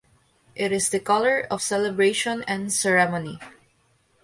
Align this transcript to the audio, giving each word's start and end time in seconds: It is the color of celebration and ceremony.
It 0.55 0.71
is 0.71 0.89
the 0.89 0.99
color 0.99 1.45
of 1.51 1.61
celebration 1.61 2.43
and 2.47 2.73
ceremony. 2.73 3.39